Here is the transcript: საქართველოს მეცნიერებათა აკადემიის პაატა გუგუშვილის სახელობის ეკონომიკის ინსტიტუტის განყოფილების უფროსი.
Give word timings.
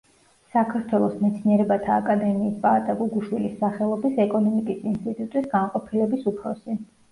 საქართველოს 0.53 1.19
მეცნიერებათა 1.25 1.91
აკადემიის 2.03 2.55
პაატა 2.65 2.97
გუგუშვილის 3.03 3.55
სახელობის 3.61 4.19
ეკონომიკის 4.27 4.83
ინსტიტუტის 4.95 5.49
განყოფილების 5.57 6.29
უფროსი. 6.35 6.83